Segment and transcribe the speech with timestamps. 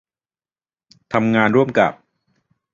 [1.13, 1.93] ทำงานร่วมกับ